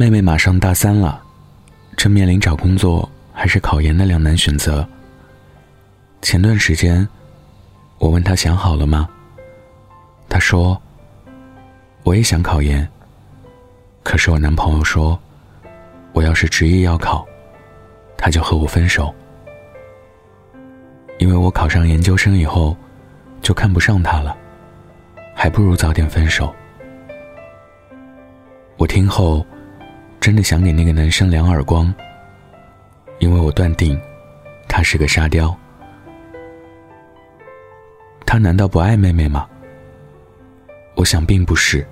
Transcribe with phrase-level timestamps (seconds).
[0.00, 1.20] 妹妹马上大三了，
[1.96, 4.88] 正面临找工作还是考研的两难选择。
[6.22, 7.04] 前段时间，
[7.98, 9.08] 我问她想好了吗？
[10.28, 10.80] 她说
[12.06, 12.88] ：“我也想考研。”
[14.04, 15.18] 可是我男朋友说
[16.14, 17.26] ：“我要是执意要考，
[18.16, 19.12] 他就和我分手，
[21.18, 22.76] 因为我考上研究生以后，
[23.42, 24.36] 就看不上他了，
[25.34, 26.54] 还不如早点分手。”
[28.78, 29.44] 我听后，
[30.28, 31.90] 真的想给那个男生两耳光，
[33.18, 33.98] 因为我断定，
[34.68, 35.58] 他是个沙雕。
[38.26, 39.48] 他难道不爱妹妹吗？
[40.96, 41.82] 我想并不是。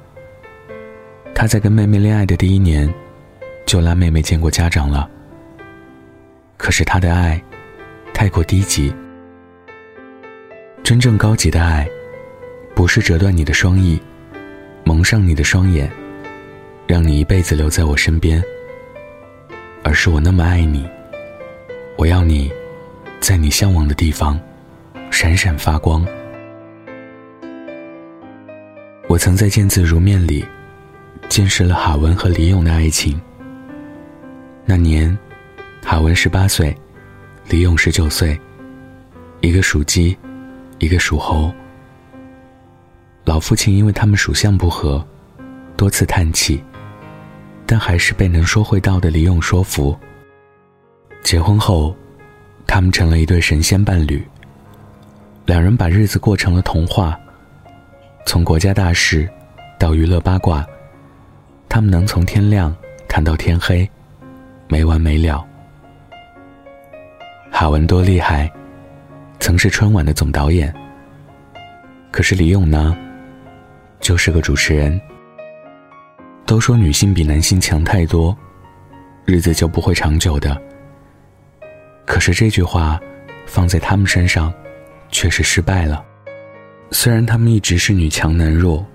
[1.35, 2.93] 他在跟妹妹恋爱的第一年，
[3.65, 5.09] 就拉妹妹见过家长了。
[6.59, 7.43] 可是他的爱，
[8.13, 8.95] 太过低级。
[10.85, 11.89] 真正高级的爱，
[12.75, 13.99] 不是折断你的双翼，
[14.85, 15.91] 蒙上你的双眼，
[16.87, 18.43] 让你一辈子留在我身边。
[19.83, 20.89] 而是我那么爱你，
[21.97, 22.51] 我要你，
[23.21, 24.39] 在你向往的地方，
[25.11, 26.05] 闪闪发光。
[29.09, 30.45] 我曾在《见字如面》里。
[31.29, 33.21] 见识了哈文和李咏的爱情。
[34.65, 35.17] 那年，
[35.83, 36.75] 哈文十八岁，
[37.49, 38.39] 李咏十九岁。
[39.41, 40.17] 一个属鸡，
[40.79, 41.53] 一个属猴。
[43.25, 45.05] 老父亲因为他们属相不合，
[45.77, 46.63] 多次叹气，
[47.67, 49.99] 但还是被能说会道的李咏说服。
[51.23, 51.95] 结婚后，
[52.67, 54.25] 他们成了一对神仙伴侣。
[55.45, 57.19] 两人把日子过成了童话，
[58.25, 59.29] 从国家大事
[59.79, 60.65] 到娱乐八卦。
[61.69, 62.75] 他们能从天亮
[63.09, 63.89] 谈到天黑，
[64.69, 65.45] 没完没了。
[67.51, 68.51] 哈文多厉害，
[69.41, 70.73] 曾是春晚的总导演。
[72.13, 72.97] 可是李咏呢，
[74.01, 75.01] 就是个主持人。
[76.47, 78.37] 都说女性比男性强太多，
[79.25, 80.57] 日子就不会长久的。
[82.07, 83.01] 可是这句话，
[83.47, 84.53] 放在他们身上，
[85.11, 86.05] 却是失败了。
[86.93, 88.87] 虽然他们一直是女强男弱，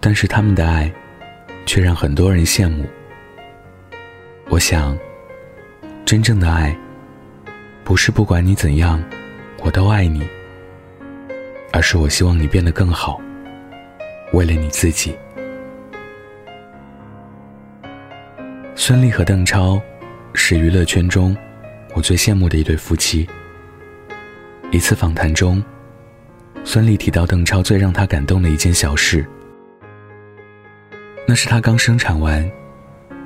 [0.00, 0.92] 但是他们的爱。
[1.68, 2.82] 却让很多人羡慕。
[4.48, 4.98] 我想，
[6.06, 6.74] 真正的爱，
[7.84, 8.98] 不是不管你怎样，
[9.62, 10.26] 我都爱你，
[11.70, 13.20] 而是我希望你变得更好，
[14.32, 15.14] 为了你自己。
[18.88, 19.78] 孙俪和邓超
[20.32, 21.36] 是娱乐圈中
[21.94, 23.28] 我最羡慕的一对夫妻。
[24.70, 25.62] 一次访谈中，
[26.64, 29.28] 孙俪提到邓超最让她感动的一件小事。
[31.26, 32.50] 那是她刚生产完，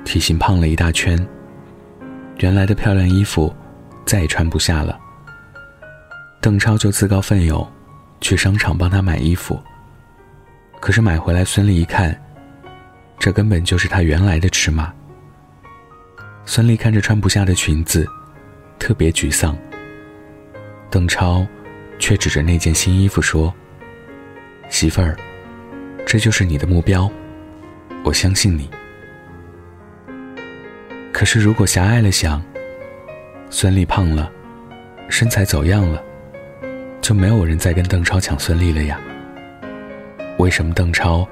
[0.03, 1.17] 体型胖了一大圈。
[2.39, 3.55] 原来的漂亮衣服
[4.05, 4.99] 再也穿不下了。
[6.41, 7.65] 邓超就自告奋勇
[8.19, 9.57] 去商场帮她买衣服。
[10.81, 12.21] 可是买回来，孙俪一看，
[13.17, 14.93] 这根本就是她原来的尺码。
[16.45, 18.05] 孙俪看着穿不下的裙子，
[18.77, 19.57] 特别沮丧。
[20.89, 21.45] 邓超
[21.97, 23.53] 却指着那件新衣服说
[24.69, 25.17] ：“媳妇儿，
[26.05, 27.09] 这就是你的目标。”
[28.03, 28.69] 我相信你。
[31.13, 32.43] 可是，如果狭隘了想，
[33.49, 34.29] 孙俪胖了，
[35.09, 36.03] 身材走样了，
[37.01, 38.99] 就没有人再跟邓超抢孙俪了呀？
[40.37, 41.25] 为什么邓超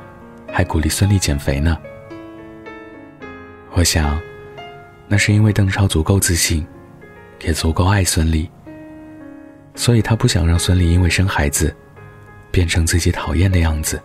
[0.50, 1.78] 还鼓励孙俪减肥呢？
[3.74, 4.20] 我想，
[5.12, 6.66] 那是因为邓超足够自信，
[7.42, 8.50] 也足够爱孙俪，
[9.76, 11.76] 所以他不想让孙俪因为生孩子，
[12.50, 14.02] 变成自己讨厌的样子。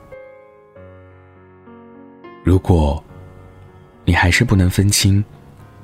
[2.43, 3.01] 如果，
[4.05, 5.25] 你还是不能分清，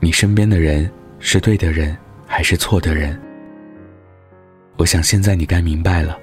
[0.00, 0.90] 你身边的人
[1.20, 1.96] 是对的人
[2.26, 3.16] 还是错的人，
[4.76, 6.18] 我想现在你该明白了。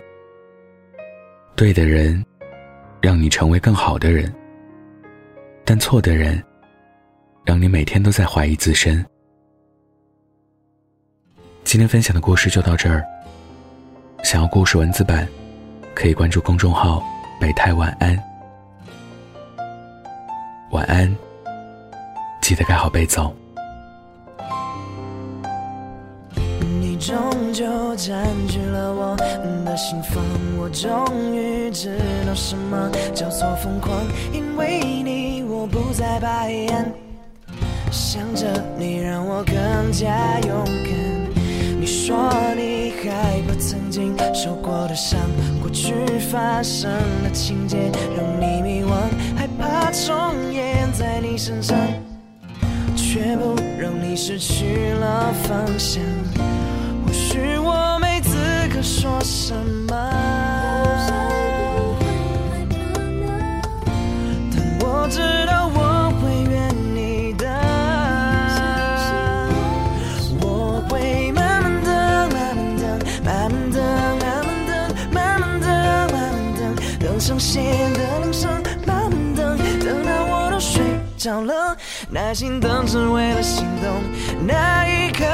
[1.55, 2.21] 对的人，
[3.01, 4.29] 让你成为更好的人；
[5.63, 6.43] 但错的人，
[7.43, 9.05] 让你每天都在怀疑自身。
[11.63, 13.03] 今天分享的故事就到这儿。
[14.23, 15.27] 想要故事文字版，
[15.95, 17.03] 可以关注公众号
[17.39, 18.17] “北太晚安”。
[20.71, 21.15] 晚安，
[22.41, 23.19] 记得盖好被子。
[26.81, 29.15] 你终究占据了我
[29.65, 30.23] 的心房，
[30.59, 31.97] 我终于知
[32.27, 33.97] 道什么叫做疯狂。
[34.33, 36.93] 因为你，我不再白眼，
[37.91, 38.47] 想着
[38.77, 40.93] 你让我更加勇敢。
[41.79, 45.19] 你说你害怕曾经受过的伤，
[45.61, 45.93] 过去
[46.31, 46.91] 发生
[47.23, 47.77] 的情节
[48.15, 48.91] 让你迷惘，
[49.37, 50.91] 害怕重演。
[50.91, 51.77] 在你身上，
[52.95, 56.01] 却不让你失去了方向。
[81.19, 81.75] 着了，
[82.09, 84.01] 耐心等只为了心动
[84.47, 85.25] 那一刻。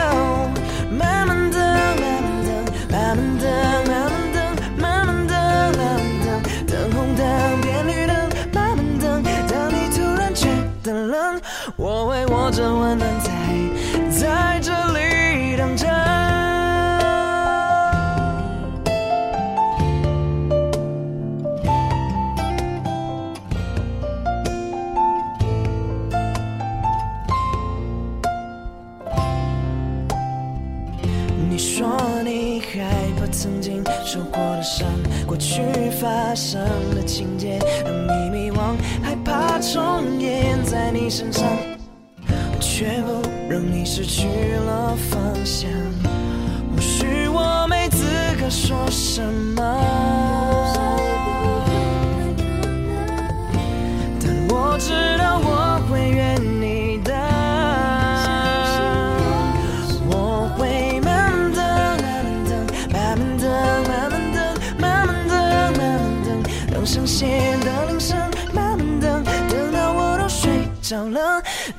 [32.84, 34.88] 害怕曾经受过的伤，
[35.26, 35.62] 过去
[36.00, 36.62] 发生
[36.94, 41.46] 的情节让你迷惘，害怕重演在你身上，
[42.60, 44.28] 却不让你失去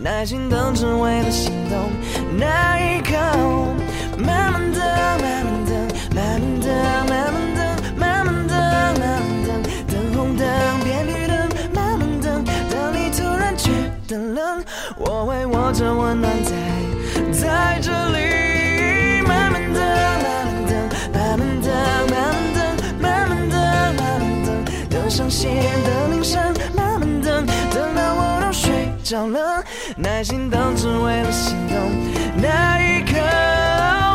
[0.07, 1.91] 耐心等只为了心动
[2.39, 3.11] 那一刻。
[4.17, 4.81] 慢慢等，
[5.21, 5.75] 慢慢等，
[6.15, 6.71] 慢慢等，
[7.09, 7.59] 慢慢等，
[7.99, 9.03] 慢慢等，慢慢
[9.45, 9.49] 等，
[9.89, 10.47] 等红灯
[10.85, 11.37] 变绿灯，
[11.75, 13.69] 慢慢等，等你突然觉
[14.07, 14.65] 得冷，
[14.97, 16.53] 我会握着温暖在
[17.33, 19.23] 在这里。
[19.27, 19.83] 慢慢等，
[20.23, 20.71] 慢慢等，
[21.13, 21.67] 慢慢等，
[22.09, 22.59] 慢慢等，
[23.01, 24.49] 慢慢等，慢慢等，
[24.89, 25.51] 等上线
[25.83, 26.41] 的铃声，
[26.77, 27.45] 慢慢等，
[27.75, 29.46] 等到我都睡着了，
[30.17, 31.77] 耐心等，只为了心动。
[32.41, 33.21] 那一刻，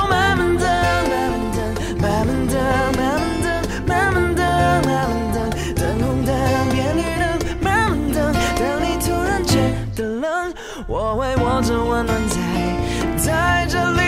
[0.10, 0.66] 慢慢的，
[1.12, 1.62] 慢慢的，
[2.02, 2.58] 慢慢的，
[3.06, 4.42] 慢慢的，慢慢的，
[4.82, 5.38] 慢慢的，
[5.76, 6.34] 等红灯
[6.72, 7.24] 变绿灯。
[7.62, 9.60] 慢慢等，等你突然觉
[9.96, 10.52] 得冷，
[10.88, 12.36] 我会握着温暖在
[13.24, 14.01] 在这里。